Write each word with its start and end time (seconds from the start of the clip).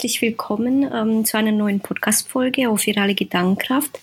herzlich 0.00 0.22
willkommen 0.22 0.90
ähm, 0.94 1.26
zu 1.26 1.36
einer 1.36 1.52
neuen 1.52 1.80
Podcast-Folge 1.80 2.70
auf 2.70 2.86
Virale 2.86 3.14
Gedankenkraft. 3.14 4.00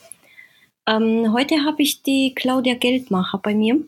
Ähm, 0.85 1.33
heute 1.33 1.65
habe 1.65 1.81
ich 1.81 2.03
die 2.03 2.35
Claudia 2.35 2.75
Geldmacher 2.75 3.39
bei 3.39 3.55
mir 3.55 3.79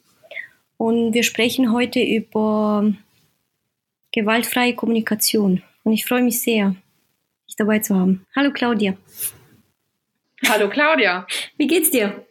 und 0.77 1.14
wir 1.14 1.22
sprechen 1.22 1.72
heute 1.72 2.02
über 2.02 2.91
gewaltfreie 4.12 4.73
Kommunikation. 4.73 5.62
Und 5.84 5.94
ich 5.94 6.08
freue 6.08 6.23
mich 6.23 6.41
sehr, 6.41 6.73
dich 7.48 7.55
dabei 7.58 7.77
zu 7.77 7.94
haben. 7.94 8.26
Hallo 8.36 8.50
Claudia. 8.53 8.98
Hallo 10.48 10.67
Claudia. 10.67 11.28
Wie 11.58 11.67
geht's 11.67 11.91
dir? 11.91 12.26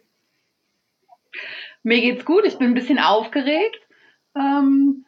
Mir 1.83 2.01
geht's 2.01 2.25
gut. 2.25 2.43
Ich 2.43 2.57
bin 2.57 2.67
ein 2.67 2.73
bisschen 2.73 2.99
aufgeregt, 2.99 3.79
ähm, 4.35 5.05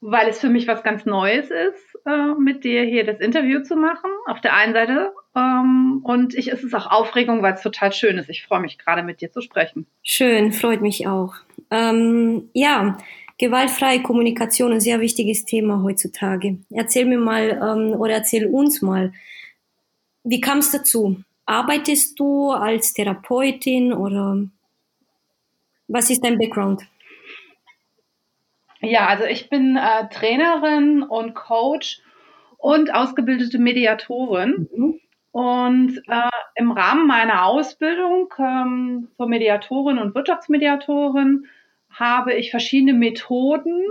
weil 0.00 0.30
es 0.30 0.40
für 0.40 0.48
mich 0.48 0.66
was 0.66 0.82
ganz 0.82 1.04
Neues 1.04 1.50
ist, 1.50 1.85
äh, 2.06 2.34
mit 2.38 2.64
dir 2.64 2.84
hier 2.84 3.04
das 3.04 3.18
Interview 3.20 3.62
zu 3.62 3.76
machen. 3.76 4.10
Auf 4.26 4.40
der 4.40 4.54
einen 4.54 4.72
Seite. 4.72 5.12
Ähm, 5.34 6.00
und 6.04 6.34
ich, 6.34 6.52
es 6.52 6.62
ist 6.62 6.74
auch 6.74 6.90
Aufregung, 6.90 7.42
weil 7.42 7.54
es 7.54 7.62
total 7.62 7.92
schön 7.92 8.16
ist. 8.18 8.30
Ich 8.30 8.44
freue 8.44 8.60
mich 8.60 8.78
gerade 8.78 9.02
mit 9.02 9.20
dir 9.20 9.30
zu 9.32 9.40
sprechen. 9.40 9.86
Schön, 10.02 10.52
freut 10.52 10.80
mich 10.80 11.06
auch. 11.06 11.34
Ähm, 11.70 12.48
ja, 12.52 12.96
gewaltfreie 13.38 14.02
Kommunikation, 14.02 14.72
ein 14.72 14.80
sehr 14.80 15.00
wichtiges 15.00 15.44
Thema 15.44 15.82
heutzutage. 15.82 16.58
Erzähl 16.70 17.06
mir 17.06 17.18
mal 17.18 17.60
ähm, 17.62 18.00
oder 18.00 18.14
erzähl 18.14 18.46
uns 18.46 18.82
mal, 18.82 19.12
wie 20.24 20.40
kam 20.40 20.58
es 20.58 20.70
dazu? 20.70 21.20
Arbeitest 21.44 22.18
du 22.18 22.50
als 22.50 22.92
Therapeutin 22.92 23.92
oder 23.92 24.38
was 25.88 26.10
ist 26.10 26.24
dein 26.24 26.38
Background? 26.38 26.82
Ja, 28.86 29.06
also 29.06 29.24
ich 29.24 29.48
bin 29.48 29.76
äh, 29.76 30.08
Trainerin 30.08 31.02
und 31.02 31.34
Coach 31.34 32.00
und 32.58 32.94
ausgebildete 32.94 33.58
Mediatorin. 33.58 34.68
Mhm. 34.74 35.00
Und 35.32 35.98
äh, 36.08 36.30
im 36.54 36.70
Rahmen 36.72 37.06
meiner 37.06 37.44
Ausbildung 37.44 38.32
ähm, 38.38 39.08
zur 39.16 39.28
Mediatorin 39.28 39.98
und 39.98 40.14
Wirtschaftsmediatorin 40.14 41.46
habe 41.90 42.32
ich 42.32 42.50
verschiedene 42.50 42.94
Methoden 42.94 43.84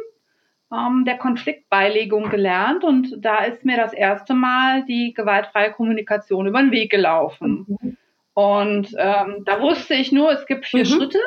ähm, 0.73 1.03
der 1.05 1.17
Konfliktbeilegung 1.17 2.29
gelernt. 2.29 2.83
Und 2.83 3.17
da 3.19 3.43
ist 3.43 3.63
mir 3.63 3.77
das 3.77 3.93
erste 3.93 4.33
Mal 4.33 4.85
die 4.85 5.13
gewaltfreie 5.13 5.71
Kommunikation 5.71 6.47
über 6.47 6.61
den 6.61 6.71
Weg 6.71 6.89
gelaufen. 6.89 7.65
Mhm. 7.67 7.97
Und 8.33 8.95
ähm, 8.97 9.43
da 9.45 9.61
wusste 9.61 9.93
ich 9.93 10.11
nur, 10.11 10.31
es 10.31 10.45
gibt 10.45 10.65
vier 10.65 10.83
mhm. 10.83 10.89
Schritte 10.89 11.19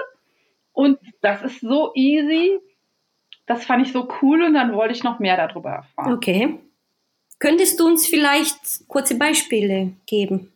und 0.72 0.98
das 1.20 1.42
ist 1.42 1.60
so 1.60 1.92
easy. 1.94 2.58
Das 3.48 3.64
fand 3.64 3.84
ich 3.84 3.92
so 3.92 4.06
cool 4.20 4.42
und 4.42 4.54
dann 4.54 4.74
wollte 4.74 4.94
ich 4.94 5.02
noch 5.02 5.18
mehr 5.18 5.36
darüber 5.36 5.70
erfahren. 5.70 6.12
Okay. 6.12 6.60
Könntest 7.40 7.80
du 7.80 7.86
uns 7.86 8.06
vielleicht 8.06 8.86
kurze 8.88 9.16
Beispiele 9.16 9.94
geben? 10.06 10.52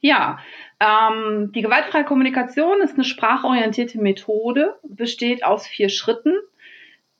Ja, 0.00 0.40
ähm, 0.80 1.52
die 1.54 1.62
gewaltfreie 1.62 2.04
Kommunikation 2.04 2.80
ist 2.80 2.94
eine 2.94 3.04
sprachorientierte 3.04 4.00
Methode, 4.00 4.76
besteht 4.82 5.44
aus 5.44 5.64
vier 5.66 5.90
Schritten. 5.90 6.32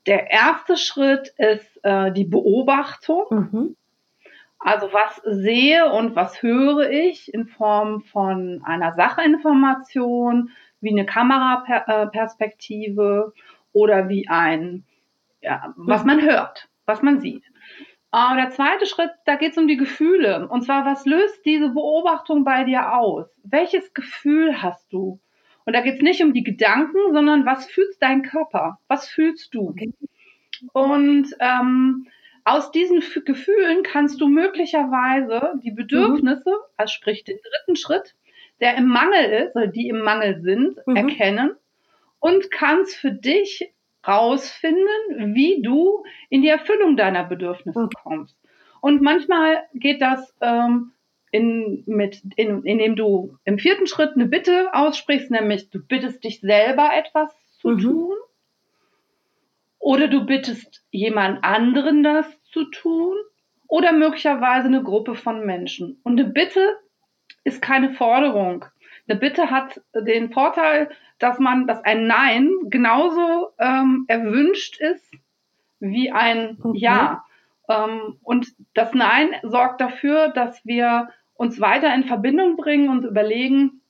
Der 0.06 0.33
erste 0.33 0.77
Schritt 0.77 1.33
ist 1.39 1.78
äh, 1.84 2.11
die 2.11 2.24
Beobachtung. 2.24 3.27
Mhm. 3.30 3.77
Also 4.58 4.92
was 4.92 5.23
sehe 5.24 5.92
und 5.92 6.17
was 6.17 6.42
höre 6.42 6.91
ich 6.91 7.33
in 7.33 7.46
Form 7.46 8.01
von 8.01 8.62
einer 8.64 8.95
Sachinformation, 8.95 10.51
wie 10.80 10.91
eine 10.91 11.07
Kameraperspektive 11.07 13.33
oder 13.72 14.08
wie 14.08 14.28
ein, 14.28 14.84
ja, 15.40 15.74
was 15.77 16.05
man 16.05 16.22
hört, 16.22 16.68
was 16.86 17.02
man 17.02 17.20
sieht. 17.20 17.44
Aber 18.10 18.40
der 18.40 18.50
zweite 18.50 18.84
Schritt, 18.84 19.10
da 19.24 19.36
geht 19.36 19.52
es 19.52 19.58
um 19.58 19.66
die 19.66 19.78
Gefühle. 19.78 20.46
Und 20.48 20.62
zwar, 20.62 20.84
was 20.84 21.06
löst 21.06 21.46
diese 21.46 21.70
Beobachtung 21.70 22.44
bei 22.44 22.64
dir 22.64 22.94
aus? 22.94 23.27
Welches 23.42 23.94
Gefühl 23.94 24.62
hast 24.62 24.92
du? 24.92 25.18
Und 25.64 25.72
da 25.72 25.80
geht 25.80 25.96
es 25.96 26.02
nicht 26.02 26.22
um 26.22 26.34
die 26.34 26.44
Gedanken, 26.44 26.98
sondern 27.12 27.46
was 27.46 27.66
fühlt 27.66 27.96
dein 28.00 28.22
Körper? 28.22 28.78
Was 28.86 29.08
fühlst 29.08 29.55
du? 29.55 29.70
Okay. 29.70 29.92
Und 30.72 31.28
ähm, 31.40 32.06
aus 32.44 32.70
diesen 32.70 32.98
F 32.98 33.18
Gefühlen 33.24 33.82
kannst 33.82 34.20
du 34.20 34.28
möglicherweise 34.28 35.55
die 35.62 35.70
Bedürfnisse, 35.70 36.50
mhm. 36.50 36.74
also 36.77 36.92
sprich 36.92 37.24
den 37.24 37.38
dritten 37.38 37.77
Schritt, 37.77 38.14
der 38.61 38.77
im 38.77 38.88
Mangel 38.88 39.24
ist, 39.24 39.56
oder 39.56 39.68
die 39.68 39.88
im 39.88 40.00
Mangel 40.00 40.42
sind, 40.42 40.78
mhm. 40.86 40.96
erkennen 40.96 41.56
und 42.22 42.52
kannst 42.52 42.94
für 42.94 43.10
dich 43.10 43.74
rausfinden, 44.06 45.34
wie 45.34 45.60
du 45.60 46.05
in 46.30 46.40
die 46.42 46.48
Erfüllung 46.48 46.96
deiner 46.96 47.24
Bedürfnisse 47.24 47.88
kommst. 48.05 48.36
Und 48.80 49.02
manchmal 49.02 49.64
geht 49.74 50.00
das 50.00 50.32
ähm, 50.40 50.92
in, 51.32 51.82
mit, 51.86 52.22
in, 52.36 52.62
indem 52.62 52.94
du 52.94 53.36
im 53.44 53.58
vierten 53.58 53.88
Schritt 53.88 54.12
eine 54.14 54.27
Bitte 54.27 54.72
aussprichst, 54.72 55.32
nämlich 55.32 55.70
du 55.70 55.80
bittest 55.84 56.22
dich 56.22 56.40
selber 56.40 56.90
etwas 56.94 57.34
zu 57.58 57.70
mhm. 57.70 57.78
tun. 57.78 58.16
Oder 59.80 60.06
du 60.06 60.24
bittest 60.24 60.84
jemand 60.92 61.42
anderen 61.42 62.05
das 62.05 62.27
zu 62.44 62.66
tun. 62.66 63.16
Oder 63.66 63.92
möglicherweise 63.92 64.68
eine 64.68 64.84
Gruppe 64.84 65.16
von 65.16 65.44
Menschen. 65.44 66.00
Und 66.05 66.20
eine 66.20 66.30
Bitte 66.30 66.77
ist 67.42 67.61
keine 67.61 67.94
Forderung. 67.94 68.64
Eine 69.08 69.18
Bitte 69.18 69.51
hat 69.51 69.80
den 69.95 70.33
Vorteil, 70.33 70.90
dass 71.18 71.39
man, 71.39 71.67
dass 71.67 71.85
ein 71.85 72.07
Nein 72.07 72.51
genauso 72.64 73.51
ähm, 73.58 74.05
erwünscht 74.08 74.80
ist 74.80 75.13
wie 75.80 76.13
ein 76.13 76.58
okay. 76.63 76.79
Ja. 76.79 77.24
Ähm, 77.68 78.18
und 78.23 78.48
das 78.74 78.95
Nein 78.95 79.30
sorgt 79.42 79.80
dafür, 79.80 80.29
dass 80.29 80.64
wir 80.64 81.08
uns 81.35 81.61
weiter 81.61 81.92
in 81.95 82.05
Verbindung 82.05 82.57
bringen 82.57 82.89
und 82.89 83.05
überlegen, 83.05 83.83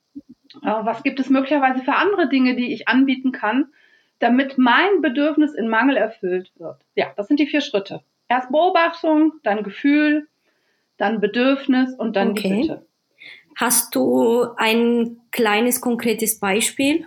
äh, 0.63 0.67
was 0.67 1.03
gibt 1.03 1.21
es 1.21 1.29
möglicherweise 1.31 1.83
für 1.83 1.95
andere 1.95 2.29
Dinge, 2.29 2.57
die 2.57 2.73
ich 2.73 2.89
anbieten 2.89 3.33
kann, 3.33 3.67
damit 4.19 4.57
mein 4.57 5.03
Bedürfnis 5.03 5.55
in 5.55 5.69
Mangel 5.69 5.97
erfüllt 5.97 6.53
wird. 6.57 6.81
Ja, 6.95 7.13
das 7.17 7.29
sind 7.29 7.41
die 7.41 7.47
vier 7.47 7.61
Schritte. 7.61 8.03
Erst 8.29 8.51
Beobachtung, 8.51 9.33
dann 9.43 9.63
Gefühl, 9.63 10.29
dann 10.97 11.21
Bedürfnis 11.21 11.95
und 11.95 12.17
dann 12.17 12.31
okay. 12.31 12.43
die 12.43 12.61
Bitte. 12.63 12.87
Hast 13.57 13.95
du 13.95 14.47
ein 14.57 15.21
kleines 15.31 15.81
konkretes 15.81 16.39
Beispiel? 16.39 17.07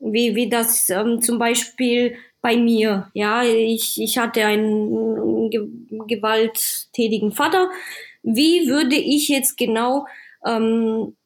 wie, 0.00 0.34
wie 0.34 0.48
das 0.48 0.88
ähm, 0.88 1.22
zum 1.22 1.38
Beispiel 1.38 2.16
bei 2.40 2.56
mir. 2.56 3.10
Ja, 3.12 3.44
ich, 3.44 4.00
ich 4.00 4.18
hatte 4.18 4.44
einen 4.44 5.50
ge 5.50 5.68
gewalttätigen 6.08 7.32
Vater. 7.32 7.70
Wie 8.22 8.68
würde 8.68 8.96
ich 8.96 9.28
jetzt 9.28 9.56
genau 9.56 10.06
ähm, 10.46 11.16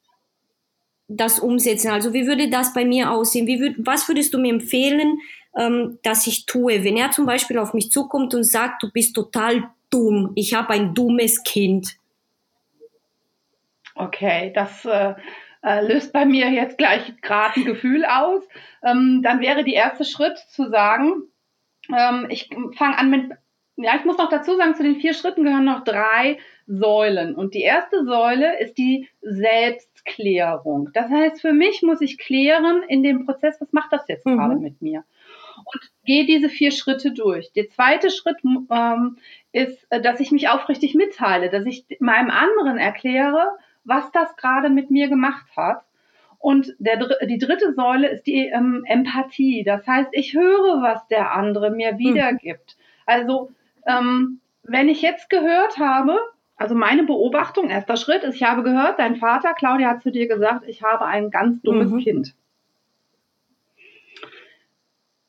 das 1.08 1.38
umsetzen? 1.38 1.90
Also 1.90 2.12
wie 2.12 2.26
würde 2.26 2.50
das 2.50 2.74
bei 2.74 2.84
mir 2.84 3.12
aussehen? 3.12 3.46
Wie 3.46 3.60
würd, 3.60 3.76
was 3.78 4.08
würdest 4.08 4.34
du 4.34 4.38
mir 4.38 4.52
empfehlen, 4.52 5.18
ähm, 5.56 5.98
dass 6.02 6.26
ich 6.26 6.46
tue, 6.46 6.82
wenn 6.82 6.96
er 6.96 7.12
zum 7.12 7.26
Beispiel 7.26 7.58
auf 7.58 7.74
mich 7.74 7.90
zukommt 7.90 8.34
und 8.34 8.44
sagt, 8.44 8.82
du 8.82 8.90
bist 8.90 9.14
total 9.14 9.70
dumm, 9.90 10.32
ich 10.34 10.54
habe 10.54 10.70
ein 10.70 10.94
dummes 10.94 11.44
Kind? 11.44 11.96
Okay, 13.94 14.52
das 14.54 14.84
äh, 14.84 15.14
äh, 15.62 15.86
löst 15.86 16.12
bei 16.12 16.24
mir 16.24 16.50
jetzt 16.50 16.78
gleich 16.78 17.20
gerade 17.22 17.60
ein 17.60 17.64
Gefühl 17.64 18.04
aus, 18.04 18.42
ähm, 18.82 19.22
dann 19.22 19.40
wäre 19.40 19.64
der 19.64 19.74
erste 19.74 20.04
Schritt 20.04 20.38
zu 20.38 20.68
sagen, 20.68 21.22
ähm, 21.94 22.26
ich 22.28 22.50
fange 22.76 22.98
an 22.98 23.10
mit, 23.10 23.30
ja, 23.76 23.96
ich 23.96 24.04
muss 24.04 24.18
noch 24.18 24.28
dazu 24.28 24.56
sagen, 24.56 24.74
zu 24.74 24.82
den 24.82 24.96
vier 24.96 25.14
Schritten 25.14 25.44
gehören 25.44 25.64
noch 25.64 25.84
drei 25.84 26.38
Säulen. 26.66 27.34
Und 27.34 27.54
die 27.54 27.62
erste 27.62 28.04
Säule 28.04 28.58
ist 28.60 28.78
die 28.78 29.08
Selbstklärung. 29.20 30.90
Das 30.92 31.10
heißt, 31.10 31.40
für 31.40 31.52
mich 31.52 31.82
muss 31.82 32.00
ich 32.00 32.18
klären 32.18 32.82
in 32.88 33.02
dem 33.02 33.26
Prozess, 33.26 33.60
was 33.60 33.72
macht 33.72 33.92
das 33.92 34.06
jetzt 34.08 34.26
mhm. 34.26 34.36
gerade 34.36 34.56
mit 34.56 34.80
mir? 34.80 35.04
Und 35.56 35.90
gehe 36.04 36.26
diese 36.26 36.48
vier 36.48 36.72
Schritte 36.72 37.12
durch. 37.12 37.52
Der 37.52 37.68
zweite 37.70 38.10
Schritt 38.10 38.38
ähm, 38.44 39.18
ist, 39.52 39.86
äh, 39.90 40.00
dass 40.00 40.20
ich 40.20 40.30
mich 40.30 40.48
aufrichtig 40.48 40.94
mitteile, 40.94 41.48
dass 41.48 41.64
ich 41.64 41.86
meinem 42.00 42.30
anderen 42.30 42.78
erkläre, 42.78 43.56
was 43.84 44.10
das 44.12 44.36
gerade 44.36 44.70
mit 44.70 44.90
mir 44.90 45.08
gemacht 45.08 45.46
hat. 45.56 45.84
Und 46.38 46.74
der, 46.78 46.98
die 47.26 47.38
dritte 47.38 47.72
Säule 47.72 48.08
ist 48.08 48.26
die 48.26 48.48
ähm, 48.48 48.84
Empathie. 48.86 49.64
Das 49.64 49.86
heißt, 49.86 50.10
ich 50.12 50.34
höre, 50.34 50.82
was 50.82 51.06
der 51.08 51.32
andere 51.32 51.70
mir 51.70 51.92
hm. 51.92 51.98
wiedergibt. 51.98 52.76
Also, 53.06 53.50
ähm, 53.86 54.40
wenn 54.62 54.88
ich 54.88 55.02
jetzt 55.02 55.30
gehört 55.30 55.78
habe, 55.78 56.18
also 56.56 56.74
meine 56.74 57.04
Beobachtung, 57.04 57.70
erster 57.70 57.96
Schritt 57.96 58.22
ist, 58.22 58.36
ich 58.36 58.42
habe 58.42 58.62
gehört, 58.62 58.98
dein 58.98 59.16
Vater, 59.16 59.54
Claudia, 59.54 59.88
hat 59.88 60.02
zu 60.02 60.10
dir 60.10 60.28
gesagt, 60.28 60.68
ich 60.68 60.82
habe 60.82 61.04
ein 61.04 61.30
ganz 61.30 61.60
dummes 61.62 61.90
mhm. 61.90 61.98
Kind. 61.98 62.34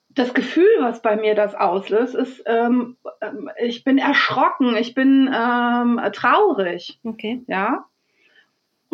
Das 0.10 0.34
Gefühl, 0.34 0.70
was 0.80 1.02
bei 1.02 1.18
mir 1.18 1.36
das 1.36 1.56
auslöst, 1.56 2.16
ist, 2.16 2.44
ähm, 2.46 2.96
ähm 3.22 3.50
ich 3.58 3.84
bin 3.84 3.98
erschrocken, 3.98 4.78
ich 4.78 4.94
bin 4.94 5.30
ähm, 5.34 6.00
traurig. 6.14 7.00
Okay. 7.04 7.42
Ja. 7.48 7.86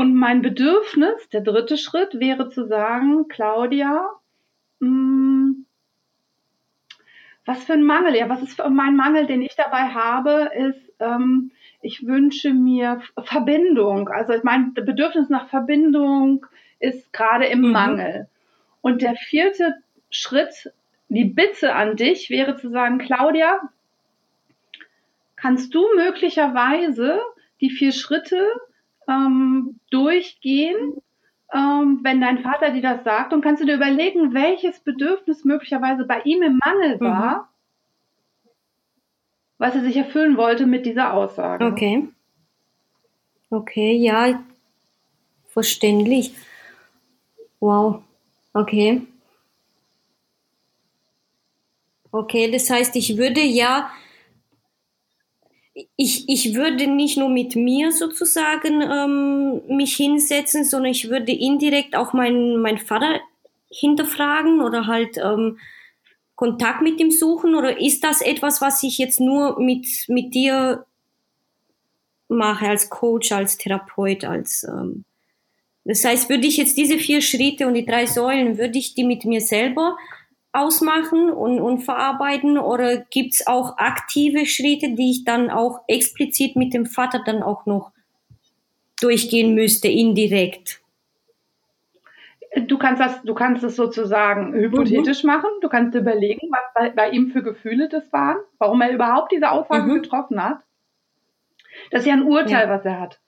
Und 0.01 0.15
mein 0.15 0.41
Bedürfnis, 0.41 1.29
der 1.29 1.41
dritte 1.41 1.77
Schritt, 1.77 2.19
wäre 2.19 2.49
zu 2.49 2.65
sagen, 2.65 3.27
Claudia, 3.27 4.09
mh, 4.79 4.87
hm, 4.87 5.65
was 7.45 7.63
für 7.65 7.73
ein 7.73 7.83
Mangel, 7.83 8.15
ja, 8.15 8.27
was 8.27 8.41
ist 8.41 8.55
für 8.55 8.67
mein 8.71 8.95
Mangel, 8.95 9.27
den 9.27 9.43
ich 9.43 9.55
dabei 9.55 9.89
habe, 9.89 10.49
ist, 10.55 10.91
ähm, 10.99 11.51
ich 11.83 12.07
wünsche 12.07 12.51
mir 12.51 13.03
Verbindung. 13.15 14.09
Also 14.09 14.33
mein 14.41 14.73
Bedürfnis 14.73 15.29
nach 15.29 15.49
Verbindung 15.49 16.47
ist 16.79 17.13
gerade 17.13 17.45
im 17.45 17.61
mhm. 17.61 17.71
Mangel. 17.71 18.27
Und 18.81 19.03
der 19.03 19.13
vierte 19.13 19.75
Schritt, 20.09 20.73
die 21.09 21.25
Bitte 21.25 21.75
an 21.75 21.95
dich 21.95 22.31
wäre 22.31 22.57
zu 22.57 22.71
sagen, 22.71 22.97
Claudia, 22.97 23.69
kannst 25.35 25.75
du 25.75 25.85
möglicherweise 25.95 27.21
die 27.59 27.69
vier 27.69 27.91
Schritte 27.91 28.47
ähm, 29.07 29.79
durchgehen, 29.89 31.01
ähm, 31.53 31.99
wenn 32.03 32.21
dein 32.21 32.39
Vater 32.39 32.71
dir 32.71 32.81
das 32.81 33.03
sagt 33.03 33.33
und 33.33 33.41
kannst 33.41 33.61
du 33.61 33.65
dir 33.65 33.75
überlegen, 33.75 34.33
welches 34.33 34.79
Bedürfnis 34.79 35.43
möglicherweise 35.43 36.05
bei 36.05 36.21
ihm 36.21 36.41
im 36.41 36.59
Mangel 36.63 36.95
mhm. 36.95 37.01
war, 37.01 37.49
mhm. 38.43 38.49
was 39.57 39.75
er 39.75 39.81
sich 39.81 39.97
erfüllen 39.97 40.37
wollte 40.37 40.65
mit 40.65 40.85
dieser 40.85 41.13
Aussage. 41.13 41.65
Okay. 41.65 42.07
Okay, 43.49 43.97
ja, 43.97 44.41
verständlich. 45.47 46.33
Wow. 47.59 48.01
Okay. 48.53 49.01
Okay, 52.11 52.51
das 52.51 52.69
heißt, 52.69 52.95
ich 52.95 53.17
würde 53.17 53.41
ja 53.41 53.89
ich, 55.95 56.27
ich 56.27 56.53
würde 56.55 56.87
nicht 56.87 57.17
nur 57.17 57.29
mit 57.29 57.55
mir 57.55 57.91
sozusagen 57.91 58.81
ähm, 58.81 59.61
mich 59.75 59.95
hinsetzen, 59.95 60.65
sondern 60.65 60.91
ich 60.91 61.09
würde 61.09 61.31
indirekt 61.31 61.95
auch 61.95 62.13
meinen 62.13 62.61
mein 62.61 62.77
Vater 62.77 63.19
hinterfragen 63.69 64.61
oder 64.61 64.87
halt 64.87 65.17
ähm, 65.17 65.57
Kontakt 66.35 66.81
mit 66.81 66.99
ihm 66.99 67.11
suchen? 67.11 67.55
Oder 67.55 67.79
ist 67.79 68.03
das 68.03 68.21
etwas, 68.21 68.61
was 68.61 68.83
ich 68.83 68.97
jetzt 68.97 69.19
nur 69.19 69.59
mit, 69.59 69.87
mit 70.07 70.33
dir 70.33 70.85
mache, 72.27 72.67
als 72.67 72.89
Coach, 72.89 73.31
als 73.31 73.57
Therapeut, 73.57 74.23
als 74.23 74.63
ähm, 74.63 75.05
das 75.83 76.05
heißt, 76.05 76.29
würde 76.29 76.47
ich 76.47 76.57
jetzt 76.57 76.77
diese 76.77 76.99
vier 76.99 77.21
Schritte 77.21 77.65
und 77.65 77.73
die 77.73 77.85
drei 77.85 78.05
Säulen, 78.05 78.57
würde 78.57 78.77
ich 78.77 78.93
die 78.93 79.03
mit 79.03 79.25
mir 79.25 79.41
selber 79.41 79.97
ausmachen 80.53 81.31
und, 81.31 81.59
und 81.59 81.79
verarbeiten 81.79 82.57
oder 82.57 82.97
gibt's 82.97 83.47
auch 83.47 83.77
aktive 83.77 84.45
Schritte, 84.45 84.95
die 84.95 85.11
ich 85.11 85.23
dann 85.23 85.49
auch 85.49 85.81
explizit 85.87 86.55
mit 86.55 86.73
dem 86.73 86.85
Vater 86.85 87.21
dann 87.25 87.41
auch 87.41 87.65
noch 87.65 87.91
durchgehen 89.01 89.55
müsste, 89.55 89.87
indirekt? 89.87 90.81
Du 92.67 92.77
kannst 92.77 93.01
das, 93.01 93.21
du 93.23 93.33
kannst 93.33 93.63
es 93.63 93.77
sozusagen 93.77 94.53
hypothetisch 94.53 95.23
mhm. 95.23 95.27
machen. 95.27 95.49
Du 95.61 95.69
kannst 95.69 95.95
überlegen, 95.95 96.49
was 96.51 96.61
bei, 96.75 96.89
bei, 96.89 97.09
ihm 97.11 97.31
für 97.31 97.43
Gefühle 97.43 97.87
das 97.87 98.11
waren, 98.11 98.37
warum 98.57 98.81
er 98.81 98.91
überhaupt 98.91 99.31
diese 99.31 99.49
Aussage 99.51 99.89
mhm. 99.89 100.01
getroffen 100.01 100.43
hat. 100.43 100.57
Das 101.91 102.01
ist 102.01 102.07
ja 102.07 102.13
ein 102.13 102.23
Urteil, 102.23 102.67
ja. 102.67 102.69
was 102.69 102.83
er 102.83 102.99
hat. 102.99 103.19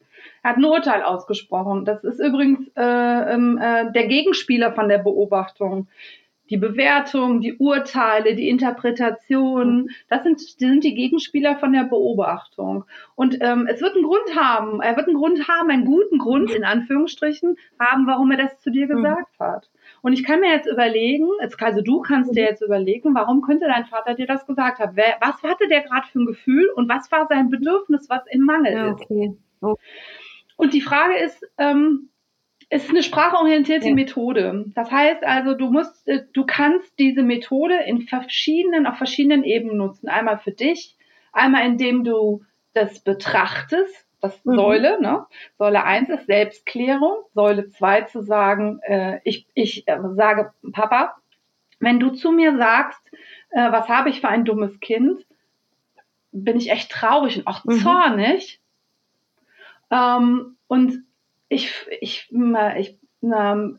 Er 0.43 0.49
hat 0.51 0.57
ein 0.57 0.65
Urteil 0.65 1.03
ausgesprochen. 1.03 1.85
Das 1.85 2.03
ist 2.03 2.19
übrigens 2.19 2.67
äh, 2.75 3.33
ähm, 3.33 3.57
äh, 3.57 3.93
der 3.93 4.07
Gegenspieler 4.07 4.73
von 4.73 4.89
der 4.89 4.97
Beobachtung 4.97 5.87
die 6.49 6.57
Bewertung, 6.57 7.41
die 7.41 7.55
Urteile, 7.57 8.35
die 8.35 8.49
Interpretation, 8.49 9.89
das 10.09 10.23
sind, 10.23 10.41
das 10.41 10.55
sind 10.57 10.83
die 10.83 10.93
Gegenspieler 10.93 11.55
von 11.55 11.71
der 11.71 11.83
Beobachtung. 11.83 12.83
Und 13.15 13.37
ähm, 13.41 13.67
es 13.67 13.81
wird 13.81 13.95
einen 13.95 14.03
Grund 14.03 14.35
haben, 14.35 14.81
er 14.81 14.97
wird 14.97 15.07
einen 15.07 15.17
Grund 15.17 15.47
haben, 15.47 15.69
einen 15.69 15.85
guten 15.85 16.17
Grund 16.17 16.51
in 16.51 16.63
Anführungsstrichen 16.63 17.55
haben, 17.79 18.07
warum 18.07 18.31
er 18.31 18.37
das 18.37 18.59
zu 18.59 18.71
dir 18.71 18.87
mhm. 18.87 18.97
gesagt 18.97 19.39
mhm. 19.39 19.43
hat. 19.43 19.69
Und 20.01 20.13
ich 20.13 20.23
kann 20.23 20.41
mir 20.41 20.51
jetzt 20.51 20.67
überlegen, 20.67 21.27
also 21.39 21.81
du 21.81 22.01
kannst 22.01 22.35
dir 22.35 22.43
mhm. 22.43 22.49
jetzt 22.49 22.61
überlegen, 22.61 23.15
warum 23.15 23.41
könnte 23.41 23.67
dein 23.67 23.85
Vater 23.85 24.13
dir 24.13 24.27
das 24.27 24.45
gesagt 24.45 24.79
haben? 24.79 24.95
Wer, 24.95 25.15
was 25.21 25.41
hatte 25.43 25.67
der 25.69 25.81
gerade 25.81 26.07
für 26.07 26.19
ein 26.19 26.25
Gefühl 26.25 26.69
und 26.75 26.89
was 26.89 27.11
war 27.11 27.27
sein 27.27 27.49
Bedürfnis, 27.49 28.09
was 28.09 28.23
im 28.29 28.41
Mangel 28.41 28.73
ja, 28.73 28.91
okay. 28.91 29.31
ist? 29.31 29.37
Oh. 29.61 29.75
Und 30.57 30.73
die 30.73 30.81
Frage 30.81 31.15
ist, 31.17 31.45
ähm, 31.57 32.09
ist 32.73 32.89
eine 32.89 33.03
sprachorientierte 33.03 33.89
ja. 33.89 33.93
Methode. 33.93 34.65
Das 34.73 34.91
heißt 34.91 35.23
also, 35.23 35.53
du 35.53 35.69
musst, 35.69 36.07
äh, 36.07 36.23
du 36.33 36.43
kannst 36.45 36.97
diese 36.97 37.21
Methode 37.21 37.75
in 37.85 38.01
verschiedenen, 38.01 38.87
auf 38.87 38.97
verschiedenen 38.97 39.43
Ebenen 39.43 39.77
nutzen. 39.77 40.09
Einmal 40.09 40.39
für 40.39 40.51
dich, 40.51 40.97
einmal 41.31 41.65
indem 41.67 42.03
du 42.03 42.43
das 42.73 42.99
betrachtest, 42.99 44.07
das 44.21 44.43
mhm. 44.43 44.55
Säule, 44.55 44.99
ne? 44.99 45.27
Säule 45.59 45.83
1 45.83 46.09
ist 46.09 46.25
Selbstklärung, 46.25 47.17
Säule 47.35 47.69
2 47.69 48.01
zu 48.03 48.23
sagen, 48.23 48.79
äh, 48.81 49.19
ich, 49.23 49.45
ich 49.53 49.87
äh, 49.87 49.99
sage, 50.15 50.51
Papa, 50.71 51.15
wenn 51.79 51.99
du 51.99 52.09
zu 52.09 52.31
mir 52.31 52.57
sagst, 52.57 53.01
äh, 53.51 53.71
was 53.71 53.87
habe 53.87 54.09
ich 54.09 54.21
für 54.21 54.29
ein 54.29 54.45
dummes 54.45 54.79
Kind, 54.79 55.23
bin 56.31 56.57
ich 56.57 56.71
echt 56.71 56.89
traurig 56.89 57.37
und 57.37 57.45
auch 57.45 57.63
mhm. 57.65 57.79
zornig. 57.79 58.59
Mhm. 59.91 59.97
Ähm, 59.97 60.57
und 60.67 61.03
ich, 61.53 61.73
ich, 62.01 62.29
ich, 62.77 62.97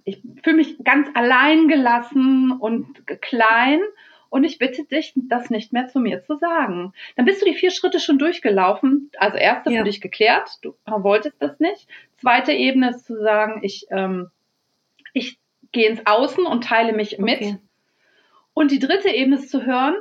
ich 0.05 0.23
fühle 0.43 0.56
mich 0.56 0.82
ganz 0.85 1.09
allein 1.15 1.69
gelassen 1.69 2.53
und 2.53 3.06
klein 3.21 3.81
und 4.31 4.43
ich 4.43 4.59
bitte 4.59 4.85
dich, 4.85 5.12
das 5.15 5.50
nicht 5.50 5.73
mehr 5.73 5.87
zu 5.87 6.00
mir 6.00 6.23
zu 6.25 6.37
sagen. 6.37 6.93
Dann 7.15 7.25
bist 7.25 7.41
du 7.41 7.47
die 7.47 7.55
vier 7.55 7.71
Schritte 7.71 8.00
schon 8.00 8.19
durchgelaufen. 8.19 9.11
Also 9.19 9.37
erste 9.37 9.71
ja. 9.71 9.79
für 9.79 9.85
dich 9.85 10.00
geklärt, 10.00 10.59
du 10.62 10.75
wolltest 10.87 11.41
das 11.41 11.61
nicht. 11.61 11.87
Zweite 12.17 12.53
Ebene 12.53 12.91
ist 12.91 13.06
zu 13.06 13.21
sagen, 13.21 13.61
ich, 13.62 13.87
ähm, 13.91 14.31
ich 15.12 15.38
gehe 15.73 15.88
ins 15.88 16.05
Außen 16.06 16.47
und 16.47 16.65
teile 16.65 16.93
mich 16.93 17.19
mit. 17.19 17.43
Okay. 17.43 17.59
Und 18.55 18.71
die 18.71 18.79
dritte 18.79 19.11
Ebene 19.11 19.37
ist 19.37 19.50
zu 19.50 19.65
hören, 19.65 19.94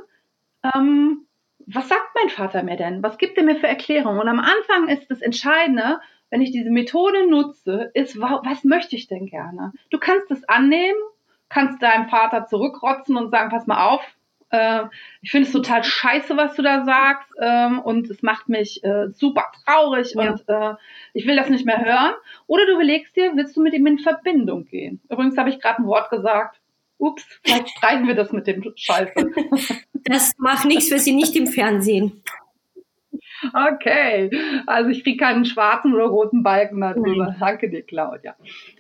ähm, 0.73 1.27
was 1.65 1.89
sagt 1.89 2.15
mein 2.15 2.29
Vater 2.29 2.63
mir 2.63 2.75
denn? 2.75 3.03
Was 3.03 3.17
gibt 3.17 3.37
er 3.37 3.43
mir 3.43 3.55
für 3.55 3.67
Erklärungen? 3.67 4.19
Und 4.19 4.27
am 4.27 4.39
Anfang 4.39 4.87
ist 4.89 5.09
das 5.11 5.21
Entscheidende, 5.21 5.99
wenn 6.33 6.41
ich 6.41 6.49
diese 6.49 6.71
Methode 6.71 7.29
nutze, 7.29 7.91
ist, 7.93 8.19
was 8.19 8.63
möchte 8.63 8.95
ich 8.95 9.05
denn 9.05 9.27
gerne? 9.27 9.71
Du 9.91 9.99
kannst 9.99 10.31
es 10.31 10.43
annehmen, 10.49 10.97
kannst 11.47 11.79
deinem 11.83 12.09
Vater 12.09 12.47
zurückrotzen 12.47 13.17
und 13.17 13.29
sagen, 13.29 13.51
pass 13.51 13.67
mal 13.67 13.87
auf, 13.87 14.01
äh, 14.49 14.85
ich 15.21 15.29
finde 15.29 15.45
es 15.45 15.53
total 15.53 15.83
scheiße, 15.83 16.35
was 16.35 16.55
du 16.55 16.63
da 16.63 16.85
sagst 16.85 17.29
ähm, 17.39 17.77
und 17.77 18.09
es 18.09 18.23
macht 18.23 18.49
mich 18.49 18.83
äh, 18.83 19.09
super 19.11 19.51
traurig 19.63 20.15
ja. 20.15 20.31
und 20.31 20.43
äh, 20.49 20.73
ich 21.13 21.27
will 21.27 21.35
das 21.35 21.49
nicht 21.49 21.67
mehr 21.67 21.85
hören. 21.85 22.15
Oder 22.47 22.65
du 22.65 22.73
überlegst 22.73 23.15
dir, 23.15 23.33
willst 23.35 23.55
du 23.55 23.61
mit 23.61 23.75
ihm 23.75 23.85
in 23.85 23.99
Verbindung 23.99 24.65
gehen? 24.65 25.01
Übrigens 25.11 25.37
habe 25.37 25.51
ich 25.51 25.59
gerade 25.59 25.83
ein 25.83 25.85
Wort 25.85 26.09
gesagt. 26.09 26.59
Ups, 26.97 27.23
vielleicht 27.43 27.69
streichen 27.69 28.07
wir 28.07 28.15
das 28.15 28.31
mit 28.31 28.47
dem 28.47 28.73
Scheiße. 28.75 29.13
Das 30.05 30.33
macht 30.37 30.65
nichts, 30.65 30.91
wir 30.91 30.99
sie 30.99 31.13
nicht 31.13 31.33
im 31.37 31.47
Fernsehen. 31.47 32.23
Okay, 33.53 34.29
also 34.65 34.89
ich 34.89 35.03
kriege 35.03 35.17
keinen 35.17 35.45
schwarzen 35.45 35.93
oder 35.93 36.05
roten 36.05 36.43
Balken 36.43 36.81
darüber. 36.81 37.31
Mhm. 37.31 37.35
Danke 37.39 37.69
dir, 37.69 37.81
Claudia. 37.81 38.35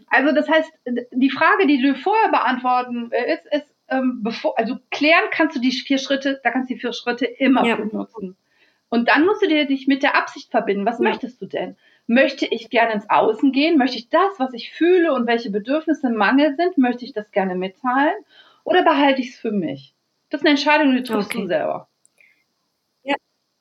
Also 0.07 0.33
das 0.33 0.49
heißt, 0.49 0.71
die 1.11 1.29
Frage, 1.29 1.67
die 1.67 1.81
du 1.81 1.95
vorher 1.95 2.29
beantworten 2.29 3.11
willst, 3.11 3.45
ist, 3.51 3.67
ähm, 3.89 4.21
bevor, 4.23 4.57
also 4.57 4.77
klären 4.91 5.25
kannst 5.31 5.55
du 5.55 5.59
die 5.59 5.71
vier 5.71 5.97
Schritte, 5.97 6.39
da 6.43 6.51
kannst 6.51 6.69
du 6.69 6.75
die 6.75 6.79
vier 6.79 6.93
Schritte 6.93 7.25
immer 7.25 7.65
ja. 7.65 7.75
benutzen. 7.75 8.37
Und 8.89 9.09
dann 9.09 9.25
musst 9.25 9.41
du 9.41 9.47
dir 9.47 9.65
dich 9.65 9.87
mit 9.87 10.03
der 10.03 10.15
Absicht 10.15 10.51
verbinden. 10.51 10.85
Was 10.85 10.99
ja. 10.99 11.09
möchtest 11.09 11.41
du 11.41 11.47
denn? 11.47 11.75
Möchte 12.05 12.45
ich 12.45 12.69
gerne 12.69 12.93
ins 12.93 13.09
Außen 13.09 13.51
gehen? 13.51 13.77
Möchte 13.77 13.97
ich 13.97 14.09
das, 14.09 14.37
was 14.37 14.53
ich 14.53 14.71
fühle 14.71 15.13
und 15.13 15.25
welche 15.25 15.49
Bedürfnisse 15.49 16.09
Mangel 16.11 16.55
sind, 16.55 16.77
möchte 16.77 17.03
ich 17.03 17.13
das 17.13 17.31
gerne 17.31 17.55
mitteilen? 17.55 18.13
Oder 18.63 18.83
behalte 18.83 19.21
ich 19.21 19.29
es 19.29 19.39
für 19.39 19.51
mich? 19.51 19.95
Das 20.29 20.41
ist 20.41 20.45
eine 20.45 20.51
Entscheidung, 20.51 20.95
die 20.95 21.03
triffst 21.03 21.31
okay. 21.31 21.41
du 21.41 21.47
selber. 21.47 21.87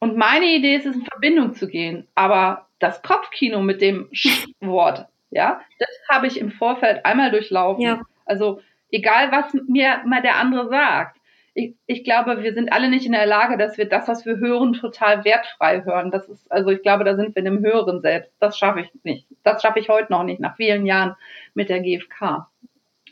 Und 0.03 0.17
meine 0.17 0.47
Idee 0.47 0.75
ist 0.75 0.87
es, 0.87 0.97
in 0.97 1.05
Verbindung 1.05 1.55
zu 1.55 1.69
gehen. 1.69 2.09
Aber 2.17 2.67
das 2.81 3.03
Kopfkino 3.03 3.63
mit 3.63 3.81
dem 3.81 4.09
Wort, 4.61 5.07
ja, 5.31 5.61
das 5.79 5.89
habe 6.11 6.27
ich 6.27 6.41
im 6.41 6.51
Vorfeld 6.51 7.07
einmal 7.07 7.31
durchlaufen. 7.31 7.85
Ja. 7.85 8.03
Also 8.27 8.61
egal, 8.91 9.31
was 9.31 9.55
mir 9.69 10.03
mal 10.05 10.21
der 10.21 10.39
andere 10.39 10.69
sagt. 10.69 11.19
Ich, 11.55 11.77
ich 11.87 12.03
glaube, 12.03 12.43
wir 12.43 12.53
sind 12.53 12.73
alle 12.73 12.89
nicht 12.89 13.07
in 13.07 13.13
der 13.13 13.27
Lage, 13.27 13.57
dass 13.57 13.79
wir 13.79 13.89
das, 13.89 14.09
was 14.09 14.27
wir 14.27 14.39
hören, 14.39 14.73
total 14.73 15.25
wertfrei 15.25 15.85
hören. 15.85 16.11
Das 16.11 16.29
ist, 16.29 16.51
also 16.51 16.71
ich 16.71 16.83
glaube, 16.83 17.05
da 17.05 17.15
sind 17.15 17.37
wir 17.37 17.45
in 17.45 17.55
dem 17.55 17.65
Hören 17.65 18.01
selbst. 18.01 18.33
Das 18.41 18.59
schaffe 18.59 18.81
ich 18.81 18.91
nicht. 19.05 19.29
Das 19.45 19.63
schaffe 19.63 19.79
ich 19.79 19.89
heute 19.89 20.11
noch 20.11 20.25
nicht, 20.25 20.41
nach 20.41 20.57
vielen 20.57 20.85
Jahren 20.85 21.15
mit 21.55 21.69
der 21.69 21.79
GfK. 21.79 22.49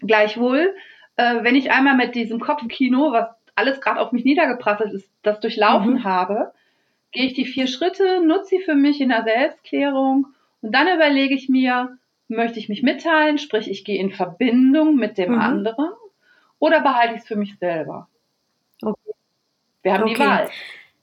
Gleichwohl, 0.00 0.74
äh, 1.14 1.44
wenn 1.44 1.54
ich 1.54 1.70
einmal 1.70 1.94
mit 1.94 2.16
diesem 2.16 2.40
Kopfkino, 2.40 3.12
was 3.12 3.28
alles 3.54 3.80
gerade 3.80 4.00
auf 4.00 4.10
mich 4.10 4.24
niedergeprasselt 4.24 4.92
ist, 4.92 5.08
das 5.22 5.38
durchlaufen 5.38 5.92
mhm. 5.92 6.04
habe, 6.04 6.52
gehe 7.12 7.26
ich 7.26 7.34
die 7.34 7.46
vier 7.46 7.66
Schritte, 7.66 8.24
nutze 8.24 8.56
sie 8.56 8.60
für 8.60 8.74
mich 8.74 9.00
in 9.00 9.08
der 9.08 9.24
Selbstklärung 9.24 10.26
und 10.62 10.72
dann 10.72 10.88
überlege 10.88 11.34
ich 11.34 11.48
mir, 11.48 11.96
möchte 12.28 12.58
ich 12.58 12.68
mich 12.68 12.82
mitteilen, 12.82 13.38
sprich 13.38 13.70
ich 13.70 13.84
gehe 13.84 13.98
in 13.98 14.12
Verbindung 14.12 14.96
mit 14.96 15.18
dem 15.18 15.32
mhm. 15.32 15.40
anderen 15.40 15.88
oder 16.58 16.80
behalte 16.80 17.14
ich 17.14 17.22
es 17.22 17.26
für 17.26 17.36
mich 17.36 17.56
selber? 17.58 18.08
Okay. 18.82 19.12
Wir 19.82 19.94
haben 19.94 20.02
okay. 20.04 20.14
die 20.14 20.20
Wahl. 20.20 20.50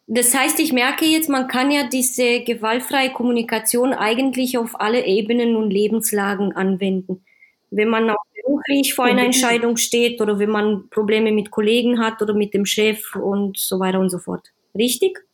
Das 0.10 0.34
heißt, 0.34 0.60
ich 0.62 0.72
merke 0.72 1.06
jetzt, 1.06 1.28
man 1.28 1.50
kann 1.50 1.70
ja 1.70 1.84
diese 1.84 2.42
gewaltfreie 2.42 3.12
Kommunikation 3.12 3.92
eigentlich 3.92 4.58
auf 4.58 4.80
alle 4.80 5.06
Ebenen 5.06 5.58
und 5.58 5.70
Lebenslagen 5.70 6.54
anwenden. 6.56 7.26
Wenn 7.72 7.90
man 7.90 8.10
auch 8.10 8.24
beruflich 8.34 8.94
vor 8.94 9.04
einer 9.04 9.26
Entscheidung 9.26 9.76
steht 9.76 10.22
oder 10.22 10.40
wenn 10.40 10.50
man 10.50 10.90
Probleme 10.90 11.34
mit 11.34 11.52
Kollegen 11.52 12.00
hat 12.00 12.22
oder 12.22 12.34
mit 12.34 12.54
dem 12.54 12.66
Chef 12.66 13.16
und 13.18 13.58
so 13.58 13.82
weiter 13.82 14.00
und 14.00 14.10
so 14.10 14.20
fort. 14.20 14.54
Richtig? 14.74 15.27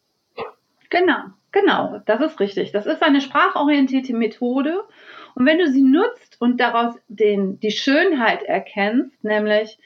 Genau, 0.94 1.24
genau, 1.52 2.02
das 2.06 2.22
ist 2.22 2.40
richtig. 2.40 2.72
Das 2.72 2.86
ist 2.86 3.02
eine 3.02 3.20
sprachorientierte 3.20 4.14
Methode. 4.14 4.84
Und 5.34 5.48
wenn 5.48 5.58
du 5.58 5.68
sie 5.68 5.82
nutzt 5.82 6.40
und 6.40 6.60
daraus 6.60 6.94
den, 7.08 7.60
die 7.60 7.72
Schönheit 7.72 8.44
erkennst, 8.44 9.24
nämlich, 9.24 9.80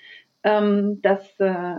ähm, 0.43 1.01
dass 1.01 1.39
äh, 1.39 1.75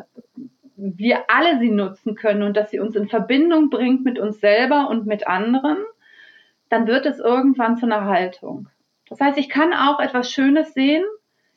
wir 0.77 1.25
alle 1.29 1.59
sie 1.59 1.71
nutzen 1.71 2.15
können 2.15 2.43
und 2.43 2.57
dass 2.57 2.71
sie 2.71 2.81
uns 2.81 2.97
in 2.97 3.11
Verbindung 3.11 3.69
bringt 3.69 4.03
mit 4.03 4.19
uns 4.19 4.41
selber 4.41 4.89
und 4.89 5.05
mit 5.05 5.27
anderen, 5.27 5.77
dann 6.71 6.87
wird 6.87 7.05
es 7.05 7.19
irgendwann 7.19 7.77
zu 7.77 7.85
einer 7.85 8.07
Haltung. 8.07 8.71
Das 9.11 9.21
heißt, 9.21 9.37
ich 9.37 9.51
kann 9.51 9.75
auch 9.75 10.01
etwas 10.01 10.33
Schönes 10.33 10.73
sehen 10.73 11.05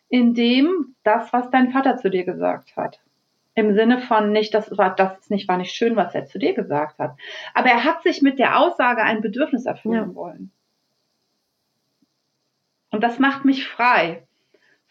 in 0.10 0.34
dem, 0.34 0.96
das, 1.04 1.32
was 1.32 1.50
dein 1.52 1.72
Vater 1.72 1.96
zu 1.96 2.10
dir 2.10 2.26
gesagt 2.26 2.76
hat. 2.76 3.00
Im 3.54 3.74
Sinne 3.74 4.00
von 4.00 4.32
nicht, 4.32 4.54
das 4.54 4.78
war, 4.78 4.96
das 4.96 5.30
nicht, 5.30 5.48
war 5.48 5.58
nicht 5.58 5.76
schön, 5.76 5.96
was 5.96 6.16
er 6.16 6.26
zu 6.26 6.40
dir 6.40 6.54
gesagt 6.54 7.00
hat. 7.00 7.18
Aber 7.54 7.70
er 7.70 7.84
hat 7.84 8.02
sich 8.04 8.22
mit 8.22 8.40
der 8.40 8.60
Aussage 8.60 9.04
ein 9.04 9.22
Bedürfnis 9.22 9.66
erfüllen 9.66 10.10
ja. 10.10 10.16
wollen. 10.16 10.52
Und 12.92 13.04
das 13.04 13.20
macht 13.20 13.46
mich 13.46 13.68
frei 13.68 14.24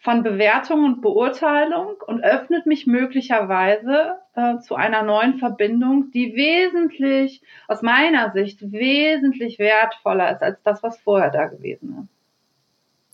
von 0.01 0.23
Bewertung 0.23 0.83
und 0.83 1.01
Beurteilung 1.01 1.95
und 2.07 2.23
öffnet 2.23 2.65
mich 2.65 2.87
möglicherweise 2.87 4.17
äh, 4.33 4.57
zu 4.57 4.75
einer 4.75 5.03
neuen 5.03 5.37
Verbindung, 5.37 6.09
die 6.11 6.35
wesentlich, 6.35 7.43
aus 7.67 7.83
meiner 7.83 8.31
Sicht, 8.31 8.71
wesentlich 8.71 9.59
wertvoller 9.59 10.31
ist 10.31 10.41
als 10.41 10.61
das, 10.63 10.81
was 10.81 10.99
vorher 10.99 11.29
da 11.29 11.45
gewesen 11.45 12.09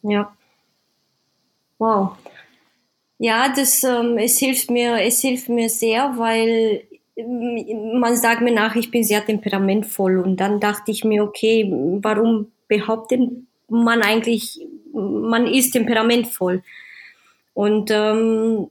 ist. 0.01 0.12
Ja. 0.12 0.34
Wow. 1.77 2.18
Ja, 3.20 3.50
das 3.50 3.84
ähm, 3.84 4.18
es 4.20 4.38
hilft 4.38 4.70
mir, 4.70 5.02
es 5.02 5.22
hilft 5.22 5.50
mir 5.50 5.70
sehr, 5.70 6.14
weil 6.18 6.84
ähm, 7.16 8.00
man 8.00 8.16
sagt 8.16 8.42
mir 8.42 8.54
nach, 8.54 8.76
ich 8.76 8.92
bin 8.92 9.04
sehr 9.04 9.26
temperamentvoll 9.26 10.20
und 10.20 10.38
dann 10.38 10.60
dachte 10.60 10.92
ich 10.92 11.04
mir, 11.04 11.24
okay, 11.24 11.68
warum 12.02 12.52
behauptet 12.68 13.22
man 13.70 14.02
eigentlich, 14.04 14.60
man 14.94 15.48
ist 15.48 15.72
temperamentvoll? 15.72 16.62
Und 17.56 17.90
ähm, 17.92 18.70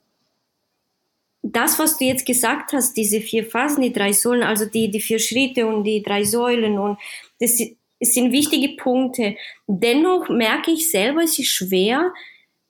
das, 1.43 1.79
was 1.81 1.99
du 1.99 2.05
jetzt 2.05 2.27
gesagt 2.27 2.73
hast, 2.73 2.97
diese 2.97 3.21
vier 3.21 3.45
Phasen, 3.45 3.83
die 3.83 3.93
drei 3.93 4.13
Säulen, 4.13 4.45
also 4.45 4.65
die, 4.67 4.91
die 4.91 5.01
vier 5.01 5.19
Schritte 5.19 5.67
und 5.67 5.85
die 5.85 6.03
drei 6.03 6.25
Säulen 6.25 6.79
und 6.79 6.99
das, 7.41 7.61
sind 8.01 8.31
wichtige 8.33 8.77
Punkte. 8.77 9.37
Dennoch 9.67 10.29
merke 10.29 10.71
ich 10.71 10.91
selber, 10.91 11.23
es 11.23 11.39
ist 11.39 11.49
schwer, 11.49 12.13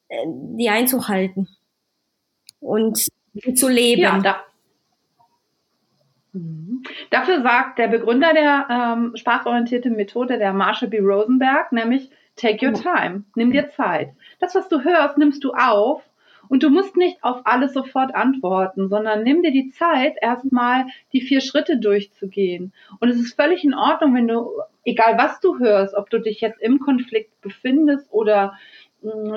äh, 0.08 0.24
die 0.26 0.68
einzuhalten 0.70 1.48
und 2.66 3.08
zu 3.54 3.68
leben. 3.68 4.02
Ja, 4.02 4.18
da, 4.18 4.36
mhm. 6.32 6.82
Dafür 7.10 7.42
sagt 7.42 7.78
der 7.78 7.88
Begründer 7.88 8.32
der 8.32 8.66
ähm, 8.70 9.16
sprachorientierten 9.16 9.94
Methode, 9.94 10.38
der 10.38 10.52
Marshall 10.52 10.88
B. 10.88 10.98
Rosenberg, 10.98 11.72
nämlich 11.72 12.10
Take 12.36 12.66
your 12.66 12.74
time, 12.74 13.24
nimm 13.34 13.50
dir 13.50 13.70
Zeit. 13.70 14.10
Das, 14.40 14.54
was 14.54 14.68
du 14.68 14.84
hörst, 14.84 15.16
nimmst 15.16 15.42
du 15.42 15.52
auf 15.52 16.02
und 16.48 16.62
du 16.62 16.68
musst 16.68 16.96
nicht 16.96 17.24
auf 17.24 17.40
alles 17.44 17.72
sofort 17.72 18.14
antworten, 18.14 18.88
sondern 18.88 19.22
nimm 19.22 19.42
dir 19.42 19.52
die 19.52 19.70
Zeit, 19.70 20.16
erstmal 20.20 20.86
die 21.14 21.22
vier 21.22 21.40
Schritte 21.40 21.78
durchzugehen. 21.78 22.74
Und 23.00 23.08
es 23.08 23.16
ist 23.16 23.34
völlig 23.34 23.64
in 23.64 23.74
Ordnung, 23.74 24.14
wenn 24.14 24.28
du, 24.28 24.50
egal 24.84 25.16
was 25.16 25.40
du 25.40 25.58
hörst, 25.58 25.94
ob 25.94 26.10
du 26.10 26.18
dich 26.18 26.42
jetzt 26.42 26.60
im 26.60 26.78
Konflikt 26.78 27.40
befindest 27.40 28.12
oder 28.12 28.58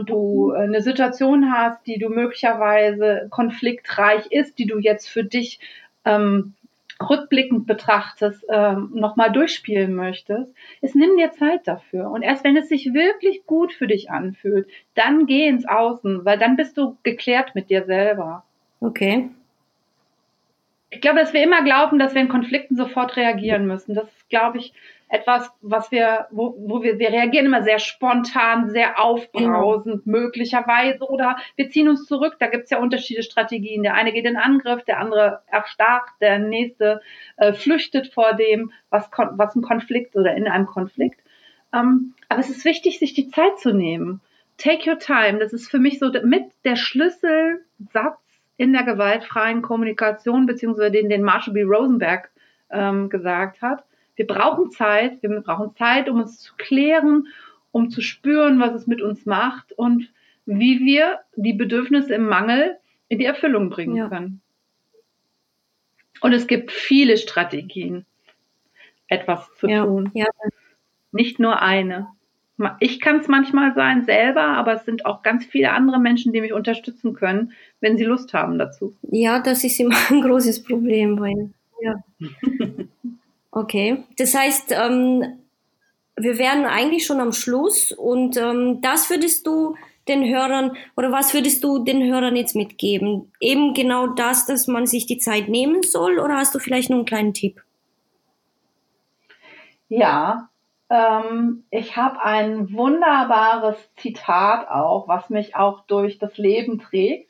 du 0.06 0.52
eine 0.52 0.82
Situation 0.82 1.52
hast, 1.52 1.86
die 1.86 2.00
du 2.00 2.10
möglicherweise 2.10 3.28
konfliktreich 3.30 4.28
ist, 4.32 4.58
die 4.60 4.66
du 4.66 4.80
jetzt 4.80 5.08
für 5.08 5.24
dich 5.24 5.60
ähm, 6.06 6.54
rückblickend 7.02 7.66
betrachtest, 7.66 8.46
ähm, 8.50 8.92
nochmal 8.94 9.32
durchspielen 9.32 9.96
möchtest, 9.96 10.52
ist 10.82 10.96
nimm 10.96 11.16
dir 11.18 11.32
Zeit 11.32 11.68
dafür. 11.68 12.10
Und 12.12 12.24
erst 12.24 12.44
wenn 12.44 12.58
es 12.58 12.68
sich 12.68 12.94
wirklich 12.94 13.46
gut 13.46 13.72
für 13.72 13.88
dich 13.88 14.12
anfühlt, 14.12 14.68
dann 14.96 15.26
geh 15.26 15.48
ins 15.48 15.66
Außen, 15.66 16.26
weil 16.26 16.38
dann 16.38 16.58
bist 16.58 16.78
du 16.78 16.98
geklärt 17.04 17.56
mit 17.56 17.70
dir 17.70 17.86
selber. 17.86 18.44
Okay. 18.82 19.30
Ich 20.90 21.02
glaube, 21.02 21.20
dass 21.20 21.34
wir 21.34 21.44
immer 21.44 21.64
glauben, 21.64 22.00
dass 22.00 22.16
wir 22.16 22.22
in 22.22 22.30
Konflikten 22.30 22.76
sofort 22.76 23.16
reagieren 23.16 23.66
müssen. 23.68 23.94
Das 23.94 24.08
ist, 24.08 24.30
glaube 24.30 24.58
ich, 24.58 24.74
etwas, 25.10 25.52
was 25.62 25.92
wir, 25.92 26.28
wo, 26.30 26.56
wo 26.60 26.84
wir, 26.84 27.00
wir 27.00 27.10
reagieren 27.10 27.48
immer 27.48 27.64
sehr 27.64 27.80
spontan, 27.80 28.70
sehr 28.70 29.00
aufbrausend 29.00 30.06
mhm. 30.06 30.12
möglicherweise 30.12 31.04
oder 31.10 31.38
wir 31.56 31.70
ziehen 31.70 31.90
uns 31.90 32.06
zurück. 32.06 32.36
Da 32.40 32.48
gibt 32.48 32.66
es 32.66 32.70
ja 32.70 32.78
unterschiedliche 32.78 33.24
Strategien. 33.24 33.82
Der 33.82 33.96
eine 33.96 34.14
geht 34.14 34.26
in 34.26 34.38
Angriff, 34.38 34.84
der 34.84 35.00
andere 35.00 35.42
erstarrt, 35.48 36.10
der 36.22 36.38
nächste 36.38 37.02
äh, 37.38 37.54
flüchtet 37.54 38.14
vor 38.14 38.34
dem, 38.36 38.72
was, 38.92 39.10
was 39.32 39.56
ein 39.56 39.64
Konflikt 39.64 40.16
oder 40.16 40.36
in 40.36 40.48
einem 40.48 40.68
Konflikt. 40.68 41.20
Ähm, 41.74 42.14
aber 42.30 42.40
es 42.40 42.52
ist 42.52 42.64
wichtig, 42.64 43.00
sich 43.00 43.16
die 43.16 43.30
Zeit 43.30 43.58
zu 43.58 43.74
nehmen. 43.74 44.22
Take 44.58 44.88
your 44.88 45.00
time. 45.00 45.40
Das 45.40 45.54
ist 45.54 45.72
für 45.72 45.80
mich 45.80 45.98
so 45.98 46.12
mit 46.24 46.44
der 46.66 46.76
Schlüsselsatz 46.76 48.20
in 48.58 48.74
der 48.74 48.84
gewaltfreien 48.84 49.64
Kommunikation, 49.64 50.46
beziehungsweise 50.46 50.92
den, 50.92 51.10
den 51.10 51.24
Marshall 51.24 51.54
B. 51.56 51.64
Rosenberg 51.64 52.30
ähm, 52.70 53.10
gesagt 53.10 53.64
hat 53.64 53.84
wir 54.20 54.28
brauchen 54.28 54.70
Zeit, 54.70 55.24
wir 55.24 55.30
brauchen 55.40 55.74
Zeit, 55.78 56.10
um 56.10 56.20
uns 56.20 56.40
zu 56.40 56.54
klären, 56.58 57.28
um 57.72 57.90
zu 57.90 58.02
spüren, 58.02 58.60
was 58.60 58.74
es 58.74 58.86
mit 58.86 59.02
uns 59.02 59.26
macht 59.26 59.72
und 59.72 60.12
wie 60.46 60.82
wir 60.82 61.20
die 61.38 61.54
Bedürfnisse 61.54 62.16
im 62.16 62.28
Mangel 62.28 62.78
in 63.08 63.20
die 63.20 63.26
Erfüllung 63.26 63.70
bringen 63.70 63.96
ja. 63.96 64.10
können. 64.10 64.42
Und 66.20 66.34
es 66.34 66.48
gibt 66.48 66.70
viele 66.74 67.18
Strategien, 67.18 68.06
etwas 69.08 69.50
zu 69.56 69.70
ja. 69.70 69.86
tun. 69.86 70.12
Ja. 70.14 70.28
Nicht 71.14 71.40
nur 71.40 71.62
eine. 71.62 72.10
Ich 72.82 73.00
kann 73.00 73.22
es 73.22 73.30
manchmal 73.30 73.74
sein 73.74 74.04
selber, 74.04 74.44
aber 74.44 74.74
es 74.74 74.84
sind 74.84 75.06
auch 75.06 75.24
ganz 75.24 75.46
viele 75.46 75.72
andere 75.72 75.98
Menschen, 75.98 76.34
die 76.34 76.42
mich 76.42 76.52
unterstützen 76.52 77.14
können, 77.14 77.54
wenn 77.80 77.98
sie 77.98 78.04
Lust 78.04 78.34
haben 78.34 78.60
dazu. 78.60 78.94
Ja, 79.04 79.40
das 79.40 79.64
ist 79.64 79.80
immer 79.80 79.96
ein 80.10 80.22
großes 80.22 80.64
Problem, 80.64 81.22
weil 81.22 81.52
ja. 81.82 82.04
Okay, 83.60 84.06
das 84.18 84.36
heißt, 84.36 84.72
ähm, 84.72 85.38
wir 86.16 86.38
wären 86.38 86.64
eigentlich 86.64 87.06
schon 87.06 87.20
am 87.20 87.34
Schluss 87.34 87.92
und 87.92 88.38
ähm, 88.38 88.80
das 88.82 89.10
würdest 89.10 89.46
du 89.46 89.76
den 90.08 90.24
Hörern 90.24 90.78
oder 90.96 91.12
was 91.12 91.34
würdest 91.34 91.62
du 91.62 91.84
den 91.84 92.02
Hörern 92.02 92.38
jetzt 92.38 92.56
mitgeben? 92.56 93.34
Eben 93.42 93.74
genau 93.74 94.08
das, 94.08 94.46
dass 94.46 94.68
man 94.68 94.86
sich 94.86 95.08
die 95.08 95.18
Zeit 95.18 95.50
nehmen 95.50 95.84
soll 95.84 96.20
oder 96.20 96.38
hast 96.38 96.56
du 96.56 96.60
vielleicht 96.60 96.90
noch 96.90 96.96
einen 96.96 97.06
kleinen 97.06 97.34
Tipp? 97.34 97.62
Ja, 99.90 100.48
ähm, 100.90 101.66
ich 101.70 101.98
habe 101.98 102.24
ein 102.24 102.72
wunderbares 102.72 103.76
Zitat 103.98 104.70
auch, 104.70 105.10
was 105.10 105.30
mich 105.30 105.58
auch 105.58 105.82
durch 105.82 106.18
das 106.18 106.38
Leben 106.38 106.80
trägt. 106.80 107.30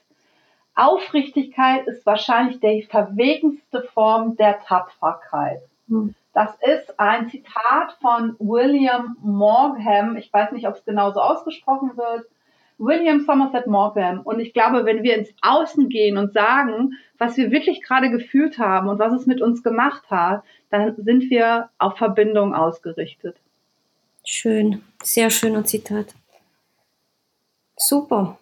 Aufrichtigkeit 0.76 1.88
ist 1.88 2.06
wahrscheinlich 2.06 2.60
die 2.60 2.84
verwegenste 2.84 3.82
Form 3.82 4.38
der 4.38 4.60
Tapferkeit. 4.60 5.64
Hm. 5.88 6.14
Das 6.34 6.52
ist 6.62 7.00
ein 7.00 7.30
Zitat 7.30 7.98
von 8.02 8.36
William 8.40 9.18
Morgham. 9.22 10.16
Ich 10.16 10.32
weiß 10.32 10.52
nicht, 10.52 10.68
ob 10.68 10.76
es 10.76 10.86
genauso 10.86 11.20
ausgesprochen 11.20 11.98
wird. 11.98 12.26
William 12.78 13.20
Somerset 13.26 13.68
Maugham. 13.68 14.22
Und 14.22 14.40
ich 14.40 14.54
glaube, 14.54 14.86
wenn 14.86 15.04
wir 15.04 15.18
ins 15.18 15.30
Außen 15.42 15.90
gehen 15.90 16.18
und 16.18 16.34
sagen, 16.34 16.94
was 17.18 17.36
wir 17.36 17.52
wirklich 17.52 17.84
gerade 17.84 18.10
gefühlt 18.10 18.58
haben 18.58 18.88
und 18.88 19.00
was 19.00 19.14
es 19.14 19.26
mit 19.26 19.42
uns 19.42 19.64
gemacht 19.64 20.10
hat, 20.10 20.44
dann 20.70 20.96
sind 20.96 21.30
wir 21.30 21.70
auf 21.78 21.98
Verbindung 21.98 22.56
ausgerichtet. 22.56 23.36
Schön, 24.26 24.82
sehr 25.04 25.30
schöner 25.30 25.66
Zitat. 25.66 26.14
Super. 27.76 28.38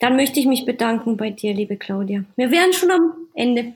Dann 0.00 0.16
möchte 0.16 0.40
ich 0.40 0.46
mich 0.46 0.66
bedanken 0.66 1.16
bei 1.16 1.30
dir, 1.30 1.54
liebe 1.54 1.76
Claudia. 1.76 2.24
Wir 2.36 2.50
wären 2.50 2.72
schon 2.72 2.90
am 2.90 3.12
Ende. 3.34 3.74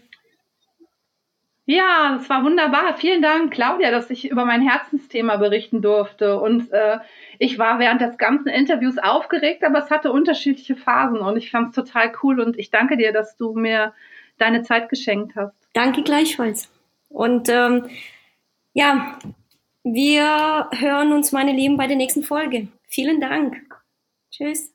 Ja, 1.71 2.19
es 2.21 2.29
war 2.29 2.43
wunderbar. 2.43 2.97
Vielen 2.97 3.23
Dank, 3.23 3.53
Claudia, 3.53 3.93
dass 3.93 4.11
ich 4.11 4.29
über 4.29 4.45
mein 4.45 4.61
Herzensthema 4.61 5.37
berichten 5.37 5.81
durfte. 5.83 6.41
Und 6.41 6.73
äh, 6.73 6.99
ich 7.39 7.61
war 7.61 7.79
während 7.79 8.01
des 8.01 8.19
ganzen 8.19 8.49
Interviews 8.49 8.99
aufgeregt, 8.99 9.63
aber 9.63 9.79
es 9.79 9.89
hatte 9.89 10.11
unterschiedliche 10.11 10.75
Phasen 10.75 11.19
und 11.19 11.37
ich 11.37 11.53
fand 11.53 11.69
es 11.69 11.77
total 11.77 12.11
cool. 12.25 12.41
Und 12.41 12.59
ich 12.59 12.73
danke 12.73 12.97
dir, 12.97 13.13
dass 13.13 13.37
du 13.37 13.53
mir 13.53 13.95
deine 14.37 14.65
Zeit 14.65 14.89
geschenkt 14.89 15.37
hast. 15.37 15.55
Danke 15.73 16.03
gleichfalls. 16.03 16.69
Und 17.09 17.49
ähm, 17.49 17.89
ja, 18.73 19.17
wir 19.85 20.71
hören 20.73 21.13
uns, 21.13 21.31
meine 21.31 21.53
Lieben, 21.53 21.77
bei 21.77 21.87
der 21.87 21.97
nächsten 21.97 22.25
Folge. 22.25 22.67
Vielen 22.89 23.21
Dank. 23.21 23.81
Tschüss. 24.33 24.75